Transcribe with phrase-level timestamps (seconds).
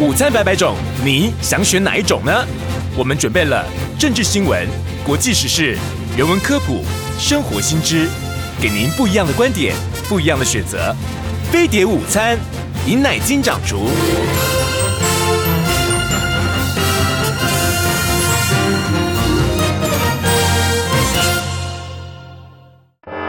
[0.00, 2.32] 午餐百百种，你想选哪一种呢？
[2.96, 3.62] 我们准备了
[3.98, 4.66] 政治新闻、
[5.04, 5.76] 国际时事、
[6.16, 6.82] 人文科普、
[7.18, 8.08] 生活新知，
[8.62, 9.74] 给您不一样的观点，
[10.08, 10.96] 不一样的选择。
[11.52, 12.38] 飞碟午餐，
[12.86, 13.90] 饮奶金掌厨。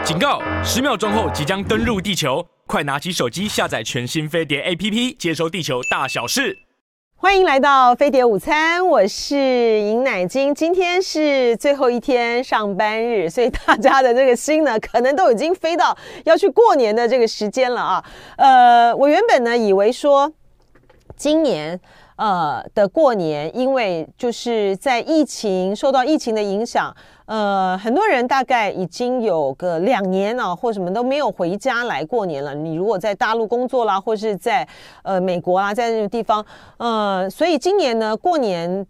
[0.02, 0.40] 警告！
[0.64, 2.42] 十秒钟后即将登陆地球，
[2.72, 6.56] 快拿起手机下载全新飞碟 APP，接收地球大小事。
[7.16, 10.54] 欢迎来到飞碟午餐，我是尹乃金。
[10.54, 18.04] 今天是最后一天上班日，所以大家的这个心呢，可能都已经飞到要去过年的这个时间了啊。
[18.38, 20.32] 呃，我原本呢以为说
[21.14, 21.78] 今年。
[22.16, 26.94] 呃的过年，因为就是在疫情受到疫情的影响，
[27.26, 32.54] 呃，很多人大概已经有个两年啊，或什么都没有回家来过年了。
[32.54, 34.66] 你如果在大陆工作啦，或是在
[35.02, 36.44] 呃美国啊，在那个地方，
[36.76, 38.86] 呃，所以今年呢，过年。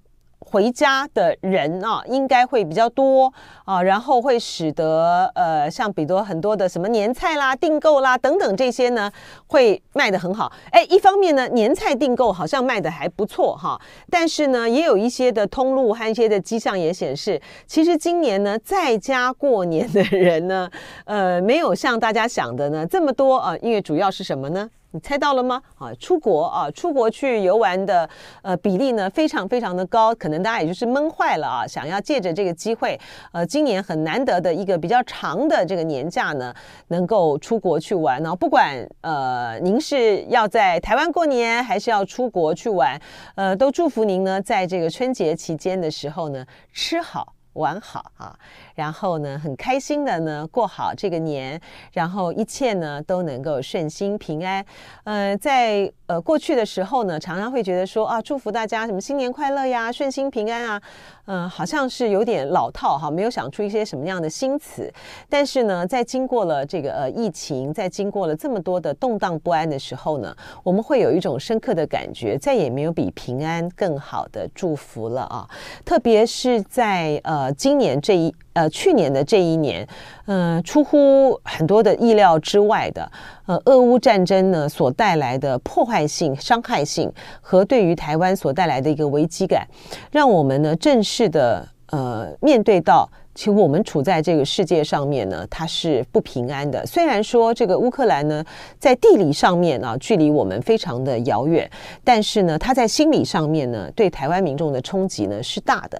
[0.52, 3.32] 回家的人啊，应该会比较多
[3.64, 9.10] 啊，然后会使得呃，像比如很多的什么年菜啦、订购啦等等这些呢，
[9.46, 10.52] 会卖得很好。
[10.70, 13.80] 哎，一方面呢，年菜订购好像卖得还不错哈，
[14.10, 20.68] 但是呢，也有一些的通路和一些的迹象也显示，其实今年呢，在家过年的人呢，
[21.06, 24.68] 呃，没有像大家想的呢这么多啊，因为主要是什么呢？
[24.94, 25.62] 你猜到了吗？
[25.78, 28.08] 啊，出国啊，出国去游玩的
[28.42, 33.00] 呃比例呢，非常非常的高，可能大家也就是闷坏了啊，想要借着这个机会，
[33.32, 36.54] 呃，今年很难得的一个比较长的这个年假呢，
[36.88, 38.36] 能够出国去玩呢。
[38.36, 43.00] 不管呃您是要在台湾过年，还是要出国去玩，
[43.34, 47.32] 呃，都祝福您呢，在这个春节期间的时候呢，吃好。
[47.54, 48.34] 玩好啊，
[48.74, 51.60] 然后呢，很开心的呢过好这个年，
[51.92, 54.64] 然后一切呢都能够顺心平安。
[55.04, 60.82] 呃，在呃过去的时候呢，常常会觉得说啊，祝福大家什么新年快乐呀，顺心平安啊，
[61.26, 64.92] 嗯、好像是有点老套哈，没有想出一些什么样的新词。
[65.28, 75.48] 但是呢，在经过了这个呃疫情，在经过了这么多的动荡不安的时候呢，我们会有一种深刻的感觉，再也没有比平安更好的祝福了啊，
[75.84, 77.20] 特别是在。
[77.24, 79.86] 呃，今年这一呃，呃去年的这一年，
[80.26, 83.10] 嗯、呃，出乎很多的意料之外的，
[83.46, 89.66] 呃，俄乌战争呢所带来的破坏性、伤害性和对于台湾所带来的一个危机感，
[90.10, 93.08] 让我们呢正式的呃面对到。
[93.34, 96.84] 其实我们处在这个世界上面呢，它是不平安的。
[96.84, 98.44] 虽然说这个乌克兰呢，
[98.78, 101.66] 在地理上面啊，距离我们非常的遥远，
[102.04, 105.98] 但是呢，它在心理上面呢，对台湾民众的冲击呢是大的。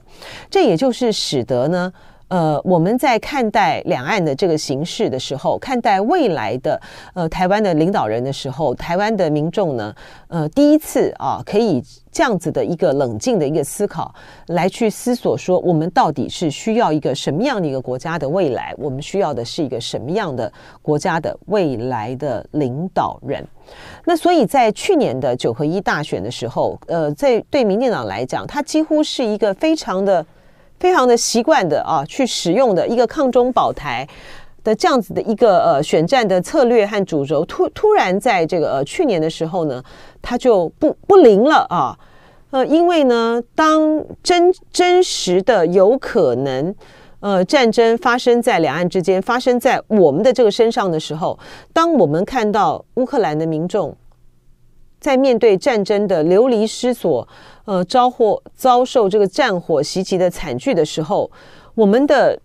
[0.51, 1.91] 这也就是使得呢，
[2.33, 6.81] 呃，我们在看待两岸的这个形势的时候，看待未来的
[7.13, 9.95] 呃台湾的领导人的时候，台湾的民众呢，
[10.29, 11.83] 呃，第一次啊，可以。
[12.15, 14.15] 这样子的一个冷静的一个思考，
[14.49, 18.75] 来去思索说，我们到底是需要一个什么样的一个国家的未来？
[18.77, 23.43] 我们需要的是一个什么样的国家的未来的领导人？
[24.05, 30.23] 那所以在去年的九合一大选的时候，呃，在对民进党来讲，它几乎是一个非常的、
[30.83, 34.05] 非常的习惯的啊，去使用的一个抗中保台
[34.65, 39.81] 的这样子的一个呃选战的策略和主轴，突突然在这个呃去年的时候呢，
[40.21, 41.97] 它就不不灵了啊，
[42.51, 46.75] 呃，因为呢，当真真实的有可能
[47.21, 51.39] 呃战争发生在两岸之间，发生在我们的这个身上的时候，
[51.73, 53.97] 当我们看到乌克兰的民众
[55.03, 57.29] 在面对战争的流离失所，
[57.67, 61.31] 呃，遭祸遭受这个战火袭击的惨剧的时候，
[61.75, 62.41] 我们的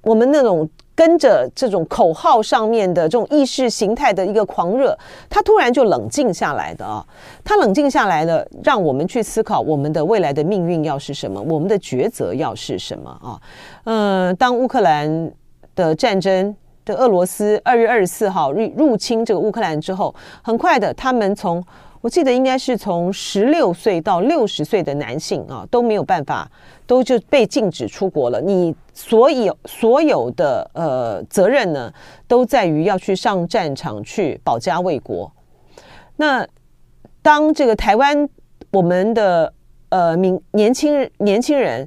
[0.00, 0.66] 我们那种。
[0.96, 7.06] 跟着这种口号上面的这种意识形态的一个狂热，他突然就冷静下来的啊，
[7.44, 13.38] 他冷静下来了，让我们去思考我们的未来的命运要是什么，我们的抉择要是什么啊？
[13.84, 15.30] 嗯，当乌克兰
[15.74, 16.56] 的战争
[16.86, 21.62] 的俄罗斯二月二十四号入入侵这个乌克兰之后，很快的，他们从
[22.06, 26.48] 我记得应该是从十六岁到六十岁的男性啊都没有办法，
[26.86, 28.40] 都就被禁止出国了。
[28.40, 28.72] 你。
[28.98, 31.92] 所有所有的呃责任呢，
[32.26, 35.30] 都在于要去上战场去保家卫国。
[36.16, 36.48] 那
[37.20, 38.26] 当这个台湾
[38.70, 39.52] 我们的
[39.90, 41.86] 呃明年轻年轻人，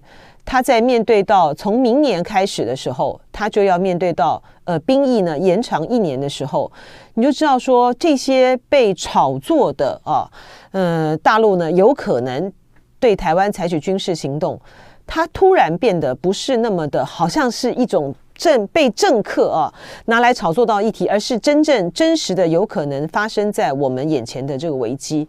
[0.51, 6.71] 他在面对到从明年开始的时候，他就要面对到呃兵役呢延长一年的时候，
[7.13, 10.27] 你就知道说这些被炒作的啊，
[10.71, 12.51] 呃大陆呢有可能
[12.99, 14.59] 对台湾采取军事行动。
[15.05, 19.71] 它突然变得不是那么的，好像是一种政被政客啊
[20.05, 25.27] 拿来炒作到议题，而是真正真实的有可能发生在我们眼前的这个危机。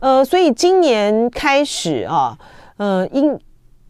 [0.00, 2.36] 呃，所以今年开始啊，
[2.76, 3.38] 呃，因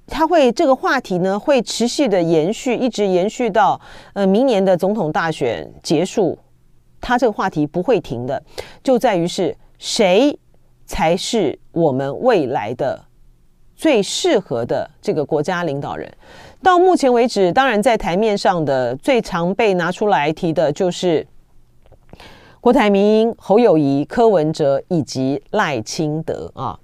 [0.06, 3.80] 他会这个话题呢会持续的延续，一直延续到
[4.12, 6.38] 呃明年的总统大选结束，
[7.00, 8.42] 他这个话题不会停的，
[8.82, 10.38] 就在于是谁
[10.84, 13.04] 才是我们未来的
[13.74, 16.12] 最适合的这个国家领导人。
[16.62, 21.26] 到目前为止，当然在台面上的最常被拿出来提的就是
[22.60, 26.78] 郭台铭、侯友谊、柯文哲以及赖清德啊。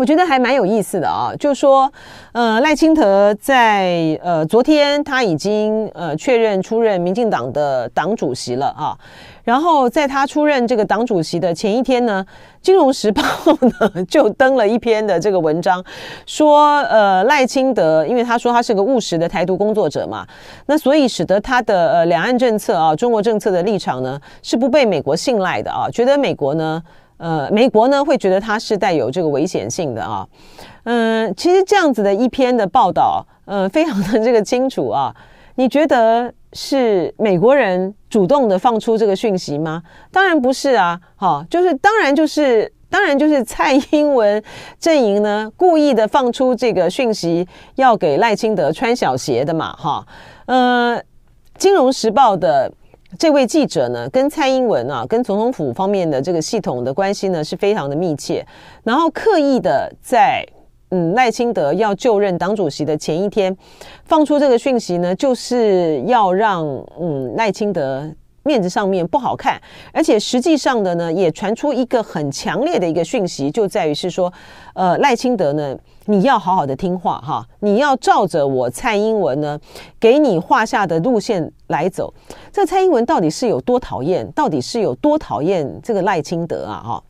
[0.00, 1.92] 我觉得还蛮有意思的啊，就说
[2.32, 8.96] 呃赖清德在呃昨天他已经呃确认出任民进党的党主席了啊。
[9.44, 12.24] 然后在他出任这个党主席的前一天呢，
[12.62, 13.22] 《金融时报》
[13.68, 15.84] 呢就登了一篇的这个文章，
[16.24, 20.26] 说呃赖清德，因为他说他是个务实的台独工作者嘛，
[20.64, 26.82] 那所以使得他的呃两岸政策啊，中国政策的立场呢是不被美国信赖的啊，觉得美国呢
[27.20, 30.26] 呃美国呢会觉得它是带有这个危险性的啊，
[30.82, 35.14] 嗯、其实这样子的一篇的报道，呃，非常的这个清楚啊，
[35.54, 36.34] 你觉得？
[36.52, 39.80] 是美国人主动的放出这个讯息吗？
[40.10, 44.42] 当然不是啊，哈，就是当然就是当然就是蔡英文
[44.80, 47.46] 阵营呢故意的放出这个讯息，
[47.76, 50.04] 要给赖清德穿小鞋的嘛，哈，
[50.46, 50.96] 呃，
[51.56, 52.72] 《金融时报》的
[53.18, 58.46] 这位记者呢，跟蔡英文啊，跟总统府方面的这个系统的关系呢是非常的密切，
[58.84, 60.44] 然后刻意的在。
[60.92, 63.56] 嗯，赖清德要就任党主席的前一天，
[64.06, 66.66] 放出这个讯息呢，就是要让
[67.00, 68.10] 嗯赖清德
[68.42, 69.60] 面子上面不好看，
[69.92, 74.32] 而且实际上的呢，也传出一个很强烈的一个讯息，就在于是说，
[74.74, 75.76] 呃，赖清德呢，
[76.06, 79.58] 你要好好的听话哈，你要照着我蔡英文呢
[79.98, 82.12] 给你画下的路线来走。
[82.52, 84.30] 这蔡英文到底是有多讨厌？
[84.32, 86.82] 到底是有多讨厌这个赖清德啊？
[86.84, 87.02] 哈？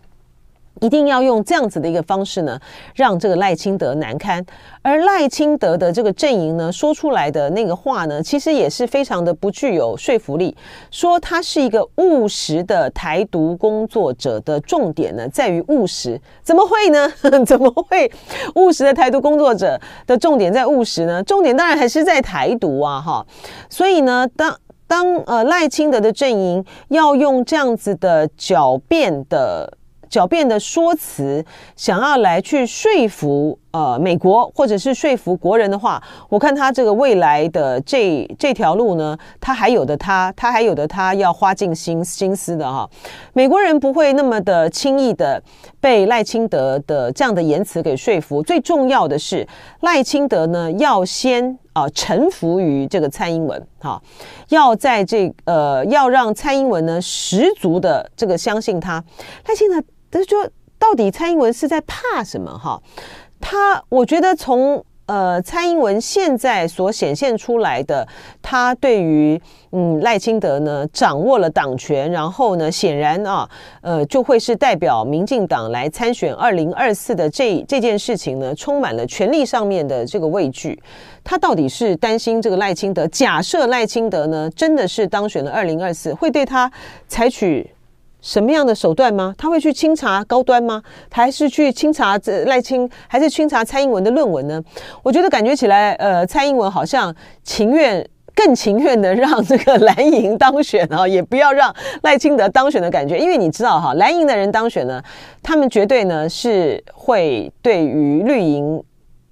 [0.81, 2.59] 一定要用这样子的一个方式呢，
[2.95, 4.45] 让这个赖清德难堪。
[4.83, 10.57] 而赖清德的这个阵营呢，说出来的那个话呢，其实也是非常的不具有说服力。
[10.91, 16.21] 说他是一个务实的台独工作者的重点呢，在于务实。
[16.43, 17.13] 怎么会呢？
[17.45, 18.11] 怎么会
[18.55, 21.23] 务实的台独工作者的重点在务实呢？
[21.23, 23.27] 重点当然还是在台独啊，哈。
[23.69, 24.57] 所以呢，当
[24.87, 29.75] 当呃赖清德的阵营要用这样子的狡辩的。
[30.11, 31.45] 狡辩的说辞，
[31.77, 42.89] 想要来去说服呃美国或者是说服国人的话，我看他这个未来的这这条路呢，他还有的他，他还有的他要花尽心心思的哈。
[43.33, 45.43] 美国人不会那么的轻易的
[45.81, 48.43] 被赖清德的这样的言辞给说服。
[48.43, 49.47] 最重要的是，
[49.81, 54.03] 赖清德呢要先啊、臣服于这个蔡英文哈，
[54.49, 59.03] 要在这呃要让蔡英文呢十足的这个相信他，
[59.47, 59.83] 赖清德。
[60.13, 60.45] 他说，
[60.77, 62.51] 到底蔡英文是在怕什么？
[62.59, 62.83] 哈，
[63.41, 68.07] 他我觉得从呃蔡英文现在所显现出来的，
[68.41, 69.41] 他对于
[69.73, 73.49] 嗯赖清德呢掌握了党权，然后呢显然啊
[73.81, 80.81] 呃就会是代表民进党来参选二零二四的这这件事情呢，充满了权力上面的这个畏惧。
[81.25, 83.05] 他到底是担心这个赖清德？
[83.09, 86.71] 假设赖清德呢真的是当选了二零二四，会对他
[87.09, 87.69] 采取？
[88.23, 89.35] 什么样的手段吗？
[89.39, 90.83] 他会去清查高端吗？
[91.11, 94.63] 还是去清查这赖清，还是清查蔡英文的论文呢？
[95.03, 103.19] 我觉得感觉起来，呃，蔡英文好像情愿更情愿的让这个蓝营当选啊，也不要让赖清德当选的感觉。
[103.19, 105.03] 因为你知道哈，蓝营的人当选呢，
[105.43, 108.83] 他们绝对呢是会对于绿营。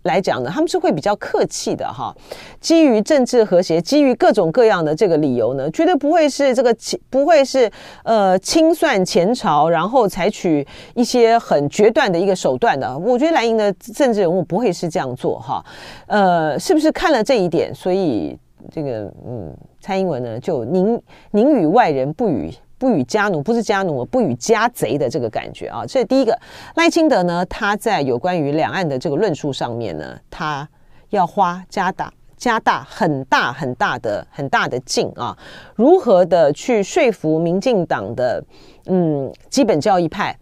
[0.02, 2.14] 来讲呢，他们是会比较客气的哈，
[2.60, 6.74] 基于政治和谐，基于各种各样的这个理由呢，绝对不会是这个
[7.10, 7.70] 不会是
[8.04, 12.96] 呃清算前朝，然后采取一些很决断的一个手段的。
[12.98, 15.62] 我觉得蓝营的政治人物不会是这样做哈，
[16.06, 18.38] 呃，是不是看了这一点，所以
[18.70, 21.00] 这个嗯，蔡英文呢就宁
[21.32, 22.50] 宁与外人不与。
[22.78, 25.84] 不与家奴，不是家奴，不与家贼的这个感觉啊。
[25.86, 26.38] 这是第一个，
[26.76, 30.68] 赖清德呢，他在有关于两岸的这个论述上面呢，他
[31.10, 35.36] 要花加大加大很大很大的很大的劲啊，
[35.74, 38.42] 如何的去说服民进党的
[38.86, 40.38] 嗯基本教义派，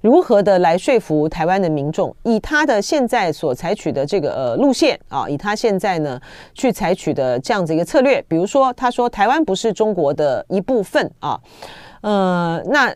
[0.00, 6.20] 如何的来说服台湾的民众，以他的现在所采取的这个呃路线啊，以他现在呢
[6.54, 11.38] 去采取的这样子一个策略，比如说他说台湾不是中国的一部分啊。
[12.00, 12.94] 呃，那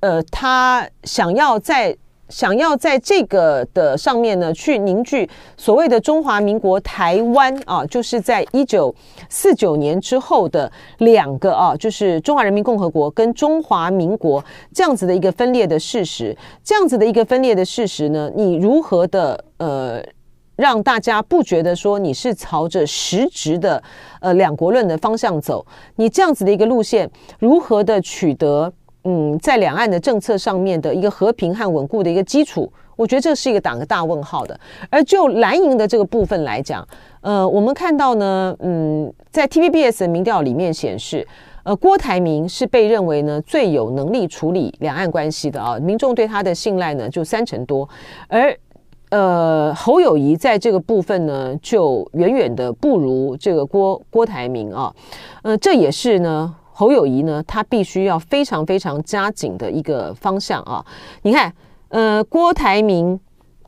[0.00, 1.94] 呃，他想要在
[2.28, 8.92] 想要在这个的上面呢，去凝聚所谓的中华民国台湾啊，就是在一九
[9.28, 20.02] 四九年之后的两个啊，就是中华人民共和国跟中华民国这样子的一个分裂的事实，这样子的一个分裂的事实呢，你如何的呃，
[20.56, 23.80] 让大家不觉得说你是朝着实质的
[24.20, 25.64] 呃两国论的方向走？
[25.94, 28.72] 你这样子的一个路线，如何的取得？
[29.08, 34.58] 嗯，在两岸的政策上面的一个和平和稳固的一个基础，我觉得这是一个打个大问号的。
[34.90, 36.84] 而就蓝营的这个部分来讲，
[37.20, 41.24] 呃，我们看到呢，嗯，在 TVBS 的民调里面显示，
[41.62, 47.88] 呃，郭台铭是被认为呢最有能力处理两岸关系的啊，民众对他的信赖呢就三成多，
[48.26, 48.52] 而
[49.10, 54.92] 呃侯友谊在这个部分呢就远远的不如这个郭郭台铭啊，
[55.42, 56.52] 呃，这也是呢。
[56.78, 60.84] 侯友宜呢，他必须要非常非常加紧的一个方向啊！
[61.22, 61.50] 你看，
[61.88, 63.18] 呃，郭台铭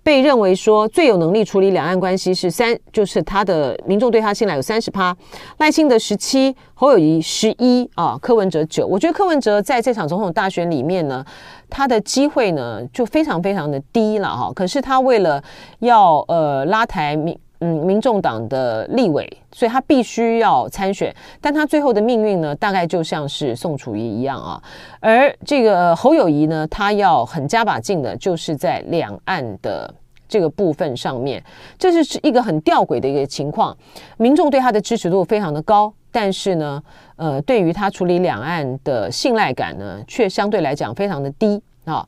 [0.03, 5.17] 被认为说最有能力处理两岸关系是三，就是他的民众对他信赖有三十趴，
[5.57, 8.87] 赖清德十七，侯友谊十一啊，柯文哲九。
[8.87, 11.25] 我觉得柯文哲在这场总统大选里面呢，
[11.71, 14.53] 他的机会呢就非常非常的低了哈。
[14.55, 15.43] 可是他为了
[15.79, 17.35] 要呃拉抬民。
[17.61, 24.63] 嗯，民众党的立委，所以他必须要参选，但他最后的命运呢，大概就像是宋楚瑜一样啊。
[25.01, 29.93] 而这个侯友宜呢，他要很加把劲的，就是在两岸的
[30.29, 31.43] 这个部分上面，
[31.77, 33.77] 这是一个很吊诡的一个情况。
[34.19, 36.81] 民众对他的支持度非常的高，但是呢，
[37.17, 42.07] 呃，对于他处理两岸的信赖感呢，却相对来讲非常的低啊。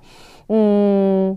[0.49, 1.37] 嗯。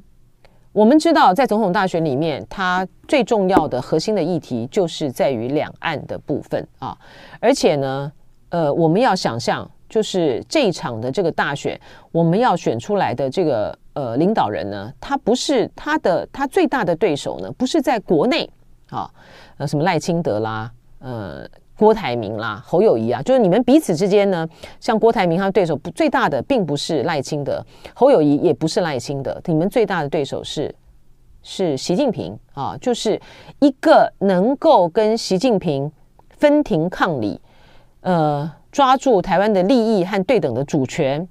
[0.73, 6.97] 我们知道，在总统大选里面，它最重要的核心的议题就是在于两岸的部分啊。
[7.39, 8.11] 而且呢，
[8.49, 11.79] 呃，我们要想象，就是这一场的这个大选，
[12.11, 18.49] 我们要选出来的这个呃领导人呢，他不是他的他最大的对手呢，不是在国内
[18.89, 19.07] 啊，
[19.57, 21.47] 呃，什么赖清德啦，呃。
[21.75, 24.47] 郭台铭啦，侯友谊啊，就是你们彼此之间呢，
[24.79, 27.65] 像郭台铭他的对手不最大的，并不是赖清德，
[27.95, 30.73] 侯友谊也不是赖清德，你们最大的对手是
[31.41, 33.19] 是习近平啊，就是
[33.59, 35.91] 一个能够跟习近平
[36.29, 37.41] 分庭抗礼，
[38.01, 41.27] 呃，抓住台湾的利益和对等的主权，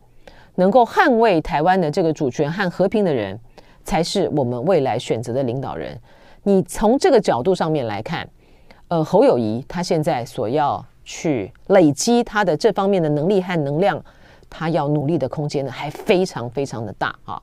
[0.56, 3.38] 能够捍卫台湾的这个主权和和平的人，
[3.84, 5.96] 才是我们未来选择的领导人。
[6.42, 8.28] 你从这个角度上面来看。
[8.92, 13.98] 呃，侯友谊他现在所要去累积他的这方面的能力和能量，
[14.50, 17.40] 他要努力的空间呢，还非常非常的大啊。